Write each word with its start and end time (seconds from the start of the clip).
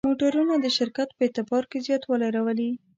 موټرونه 0.09 0.53
د 0.59 0.65
شرکت 0.77 1.09
په 1.13 1.21
اعتبار 1.25 1.63
کې 1.71 1.77
زیاتوالی 1.87 2.27
راولي. 2.35 2.69